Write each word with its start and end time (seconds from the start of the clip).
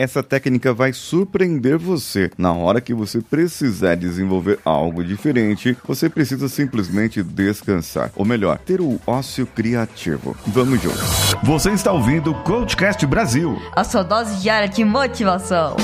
essa 0.00 0.22
técnica 0.22 0.72
vai 0.72 0.94
surpreender 0.94 1.76
você. 1.76 2.30
Na 2.38 2.54
hora 2.54 2.80
que 2.80 2.94
você 2.94 3.20
precisar 3.20 3.96
desenvolver 3.96 4.58
algo 4.64 5.04
diferente, 5.04 5.76
você 5.86 6.08
precisa 6.08 6.48
simplesmente 6.48 7.22
descansar. 7.22 8.10
Ou 8.16 8.24
melhor, 8.24 8.56
ter 8.58 8.80
o 8.80 8.98
ócio 9.06 9.46
criativo. 9.46 10.34
Vamos 10.46 10.80
juntos. 10.80 11.34
Você 11.42 11.70
está 11.72 11.92
ouvindo 11.92 12.30
o 12.30 12.42
Coachcast 12.42 13.06
Brasil 13.06 13.60
a 13.76 13.84
sua 13.84 14.02
dose 14.02 14.40
diária 14.40 14.68
de 14.68 14.84
motivação. 14.84 15.76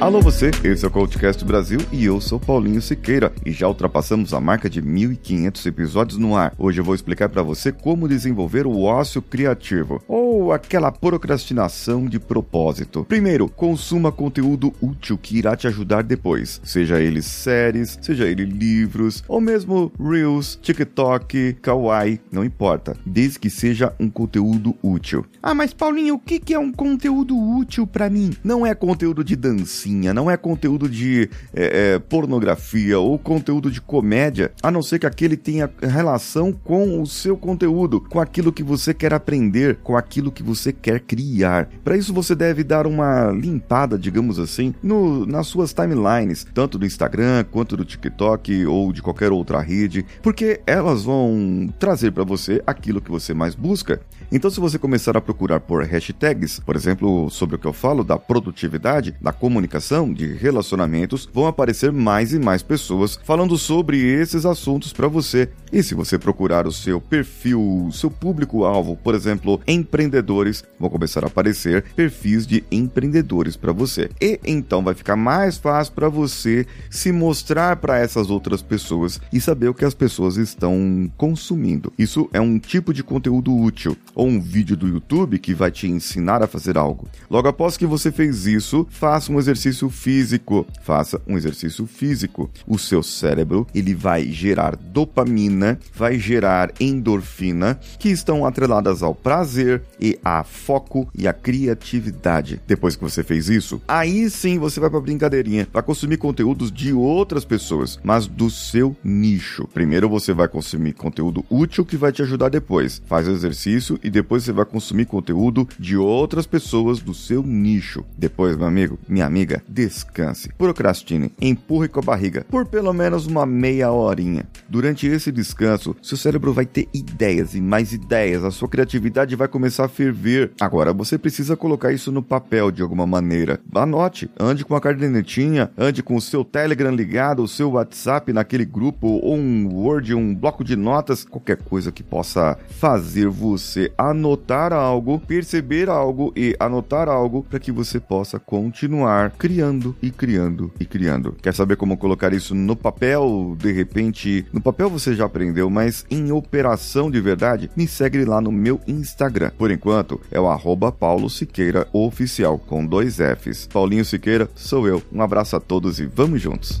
Alô 0.00 0.18
você, 0.22 0.50
esse 0.64 0.82
é 0.82 0.88
o 0.88 0.90
Coachcast 0.90 1.44
Brasil 1.44 1.78
e 1.92 2.06
eu 2.06 2.22
sou 2.22 2.40
Paulinho 2.40 2.80
Siqueira 2.80 3.30
e 3.44 3.52
já 3.52 3.68
ultrapassamos 3.68 4.32
a 4.32 4.40
marca 4.40 4.68
de 4.68 4.80
1500 4.80 5.66
episódios 5.66 6.18
no 6.18 6.34
ar. 6.34 6.54
Hoje 6.56 6.80
eu 6.80 6.84
vou 6.84 6.94
explicar 6.94 7.28
para 7.28 7.42
você 7.42 7.70
como 7.70 8.08
desenvolver 8.08 8.66
o 8.66 8.80
ócio 8.80 9.20
criativo 9.20 10.02
ou 10.08 10.54
aquela 10.54 10.90
procrastinação 10.90 12.06
de 12.06 12.18
propósito. 12.18 13.04
Primeiro, 13.04 13.46
consuma 13.46 14.10
conteúdo 14.10 14.72
útil 14.80 15.18
que 15.18 15.36
irá 15.36 15.54
te 15.54 15.66
ajudar 15.66 16.02
depois, 16.02 16.62
seja 16.64 16.98
ele 16.98 17.20
séries, 17.20 17.98
seja 18.00 18.26
ele 18.26 18.46
livros 18.46 19.22
ou 19.28 19.38
mesmo 19.38 19.92
Reels, 20.00 20.58
TikTok, 20.62 21.58
Kawaii, 21.60 22.18
não 22.32 22.42
importa, 22.42 22.96
desde 23.04 23.38
que 23.38 23.50
seja 23.50 23.92
um 24.00 24.08
conteúdo 24.08 24.74
útil. 24.82 25.26
Ah, 25.42 25.52
mas 25.52 25.74
Paulinho, 25.74 26.14
o 26.14 26.18
que 26.18 26.54
é 26.54 26.58
um 26.58 26.72
conteúdo 26.72 27.38
útil 27.38 27.86
para 27.86 28.08
mim? 28.08 28.30
Não 28.42 28.64
é 28.64 28.74
conteúdo 28.74 29.22
de 29.22 29.36
dancinha 29.36 29.89
não 29.90 30.30
é 30.30 30.36
conteúdo 30.36 30.88
de 30.88 31.28
é, 31.54 31.94
é, 31.94 31.98
pornografia 31.98 32.98
ou 32.98 33.18
conteúdo 33.18 33.70
de 33.70 33.80
comédia, 33.80 34.52
a 34.62 34.70
não 34.70 34.82
ser 34.82 34.98
que 34.98 35.06
aquele 35.06 35.36
tenha 35.36 35.70
relação 35.80 36.52
com 36.52 37.00
o 37.00 37.06
seu 37.06 37.36
conteúdo, 37.36 38.00
com 38.00 38.20
aquilo 38.20 38.52
que 38.52 38.62
você 38.62 38.92
quer 38.92 39.14
aprender, 39.14 39.76
com 39.82 39.96
aquilo 39.96 40.32
que 40.32 40.42
você 40.42 40.72
quer 40.72 41.00
criar. 41.00 41.68
Para 41.84 41.96
isso 41.96 42.12
você 42.12 42.34
deve 42.34 42.62
dar 42.62 42.86
uma 42.86 43.30
limpada, 43.30 43.98
digamos 43.98 44.38
assim, 44.38 44.74
no, 44.82 45.26
nas 45.26 45.46
suas 45.46 45.72
timelines, 45.72 46.46
tanto 46.52 46.78
do 46.78 46.86
Instagram 46.86 47.44
quanto 47.50 47.76
do 47.76 47.84
TikTok 47.84 48.66
ou 48.66 48.92
de 48.92 49.02
qualquer 49.02 49.32
outra 49.32 49.60
rede, 49.60 50.04
porque 50.22 50.60
elas 50.66 51.04
vão 51.04 51.72
trazer 51.78 52.12
para 52.12 52.24
você 52.24 52.62
aquilo 52.66 53.00
que 53.00 53.10
você 53.10 53.34
mais 53.34 53.54
busca. 53.54 54.00
Então, 54.32 54.50
se 54.50 54.60
você 54.60 54.78
começar 54.78 55.16
a 55.16 55.20
procurar 55.20 55.58
por 55.58 55.84
hashtags, 55.84 56.60
por 56.60 56.76
exemplo, 56.76 57.28
sobre 57.30 57.56
o 57.56 57.58
que 57.58 57.66
eu 57.66 57.72
falo 57.72 58.04
da 58.04 58.16
produtividade, 58.16 59.14
da 59.20 59.32
comunicação 59.32 59.79
comunicação, 59.80 60.12
de 60.12 60.34
relacionamentos, 60.34 61.28
vão 61.32 61.46
aparecer 61.46 61.90
mais 61.90 62.32
e 62.32 62.38
mais 62.38 62.62
pessoas 62.62 63.18
falando 63.24 63.56
sobre 63.56 63.98
esses 63.98 64.44
assuntos 64.44 64.92
para 64.92 65.08
você. 65.08 65.48
E 65.72 65.82
se 65.82 65.94
você 65.94 66.18
procurar 66.18 66.66
o 66.66 66.72
seu 66.72 67.00
perfil, 67.00 67.88
seu 67.92 68.10
público-alvo, 68.10 68.96
por 68.96 69.14
exemplo, 69.14 69.60
empreendedores, 69.66 70.64
vão 70.78 70.90
começar 70.90 71.24
a 71.24 71.28
aparecer 71.28 71.84
perfis 71.94 72.46
de 72.46 72.64
empreendedores 72.70 73.56
para 73.56 73.72
você. 73.72 74.10
E 74.20 74.38
então 74.44 74.82
vai 74.82 74.94
ficar 74.94 75.16
mais 75.16 75.56
fácil 75.56 75.94
para 75.94 76.08
você 76.08 76.66
se 76.90 77.12
mostrar 77.12 77.76
para 77.76 77.98
essas 77.98 78.30
outras 78.30 78.62
pessoas 78.62 79.20
e 79.32 79.40
saber 79.40 79.68
o 79.68 79.74
que 79.74 79.84
as 79.84 79.94
pessoas 79.94 80.36
estão 80.36 81.10
consumindo. 81.16 81.92
Isso 81.96 82.28
é 82.32 82.40
um 82.40 82.58
tipo 82.58 82.92
de 82.92 83.02
conteúdo 83.02 83.56
útil 83.56 83.96
ou 84.14 84.26
um 84.26 84.40
vídeo 84.40 84.76
do 84.76 84.88
YouTube 84.88 85.38
que 85.38 85.54
vai 85.54 85.70
te 85.70 85.86
ensinar 85.86 86.42
a 86.42 86.48
fazer 86.48 86.76
algo. 86.76 87.08
Logo 87.30 87.48
após 87.48 87.76
que 87.76 87.86
você 87.86 88.10
fez 88.10 88.44
isso, 88.46 88.86
faça 88.90 89.32
um 89.32 89.38
exercício 89.38 89.69
exercício 89.70 89.88
físico. 89.88 90.66
Faça 90.82 91.20
um 91.26 91.36
exercício 91.36 91.86
físico. 91.86 92.50
O 92.66 92.78
seu 92.78 93.02
cérebro, 93.02 93.66
ele 93.74 93.94
vai 93.94 94.24
gerar 94.30 94.76
dopamina, 94.76 95.78
vai 95.94 96.18
gerar 96.18 96.72
endorfina, 96.80 97.78
que 97.98 98.08
estão 98.08 98.44
atreladas 98.44 99.02
ao 99.02 99.14
prazer 99.14 99.82
e 100.00 100.18
a 100.24 100.42
foco 100.44 101.08
e 101.14 101.26
a 101.26 101.32
criatividade. 101.32 102.60
Depois 102.66 102.96
que 102.96 103.02
você 103.02 103.22
fez 103.22 103.48
isso, 103.48 103.80
aí 103.86 104.28
sim 104.28 104.58
você 104.58 104.80
vai 104.80 104.90
para 104.90 105.00
brincadeirinha, 105.00 105.68
vai 105.72 105.82
consumir 105.82 106.16
conteúdos 106.16 106.70
de 106.72 106.92
outras 106.92 107.44
pessoas, 107.44 107.98
mas 108.02 108.26
do 108.26 108.50
seu 108.50 108.96
nicho. 109.02 109.68
Primeiro 109.72 110.08
você 110.08 110.32
vai 110.32 110.48
consumir 110.48 110.94
conteúdo 110.94 111.44
útil 111.48 111.84
que 111.84 111.96
vai 111.96 112.12
te 112.12 112.22
ajudar 112.22 112.48
depois. 112.48 113.00
Faz 113.06 113.28
o 113.28 113.32
exercício 113.32 113.98
e 114.02 114.10
depois 114.10 114.44
você 114.44 114.52
vai 114.52 114.64
consumir 114.64 115.06
conteúdo 115.06 115.68
de 115.78 115.96
outras 115.96 116.46
pessoas 116.46 117.00
do 117.00 117.14
seu 117.14 117.42
nicho. 117.42 118.04
Depois, 118.18 118.56
meu 118.56 118.66
amigo, 118.66 118.98
minha 119.08 119.26
amiga, 119.26 119.59
descanse, 119.68 120.50
procrastine, 120.56 121.32
empurre 121.40 121.88
com 121.88 122.00
a 122.00 122.02
barriga 122.02 122.44
por 122.48 122.66
pelo 122.66 122.92
menos 122.92 123.26
uma 123.26 123.46
meia 123.46 123.90
horinha. 123.90 124.46
Durante 124.68 125.06
esse 125.06 125.30
descanso, 125.30 125.94
seu 126.02 126.16
cérebro 126.16 126.52
vai 126.52 126.66
ter 126.66 126.88
ideias 126.92 127.54
e 127.54 127.60
mais 127.60 127.92
ideias, 127.92 128.44
a 128.44 128.50
sua 128.50 128.68
criatividade 128.68 129.36
vai 129.36 129.48
começar 129.48 129.84
a 129.84 129.88
ferver. 129.88 130.52
Agora 130.60 130.92
você 130.92 131.18
precisa 131.18 131.56
colocar 131.56 131.92
isso 131.92 132.10
no 132.10 132.22
papel 132.22 132.70
de 132.70 132.82
alguma 132.82 133.06
maneira. 133.06 133.60
Anote, 133.74 134.30
ande 134.38 134.64
com 134.64 134.74
a 134.74 134.80
cadernetinha, 134.80 135.70
ande 135.76 136.02
com 136.02 136.16
o 136.16 136.20
seu 136.20 136.44
Telegram 136.44 136.94
ligado, 136.94 137.42
o 137.42 137.48
seu 137.48 137.72
WhatsApp 137.72 138.32
naquele 138.32 138.64
grupo, 138.64 139.06
ou 139.06 139.36
um 139.36 139.68
Word, 139.72 140.14
um 140.14 140.34
bloco 140.34 140.64
de 140.64 140.76
notas, 140.76 141.24
qualquer 141.24 141.56
coisa 141.56 141.92
que 141.92 142.02
possa 142.02 142.58
fazer 142.78 143.28
você 143.28 143.92
anotar 143.96 144.72
algo, 144.72 145.20
perceber 145.20 145.88
algo 145.88 146.32
e 146.36 146.56
anotar 146.58 147.08
algo 147.08 147.44
para 147.48 147.58
que 147.58 147.72
você 147.72 148.00
possa 148.00 148.38
continuar 148.38 149.32
criando 149.32 149.49
criando 149.50 149.96
e 150.00 150.10
criando 150.12 150.70
e 150.78 150.84
criando. 150.84 151.34
Quer 151.42 151.52
saber 151.52 151.74
como 151.74 151.96
colocar 151.96 152.32
isso 152.32 152.54
no 152.54 152.76
papel? 152.76 153.56
De 153.58 153.72
repente, 153.72 154.46
no 154.52 154.60
papel 154.60 154.88
você 154.88 155.12
já 155.12 155.24
aprendeu, 155.24 155.68
mas 155.68 156.06
em 156.08 156.30
operação 156.30 157.10
de 157.10 157.20
verdade, 157.20 157.68
me 157.76 157.88
segue 157.88 158.24
lá 158.24 158.40
no 158.40 158.52
meu 158.52 158.80
Instagram. 158.86 159.50
Por 159.58 159.72
enquanto, 159.72 160.20
é 160.30 160.38
o 160.38 160.46
arroba 160.46 160.92
Paulo 160.92 161.28
Siqueira 161.28 161.88
Oficial, 161.92 162.60
com 162.60 162.86
dois 162.86 163.16
Fs. 163.16 163.66
Paulinho 163.66 164.04
Siqueira, 164.04 164.48
sou 164.54 164.86
eu. 164.86 165.02
Um 165.12 165.20
abraço 165.20 165.56
a 165.56 165.60
todos 165.60 165.98
e 165.98 166.06
vamos 166.06 166.40
juntos! 166.40 166.80